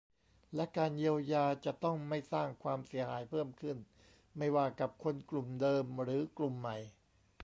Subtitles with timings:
[0.55, 3.77] และการเยียวยาจะต้องไม่สร้างความเสียหายเพิ่มขึ้น
[4.37, 6.77] ไม่ว่ากับคนกลุ่มเดิมหรือกลุ่มใหม่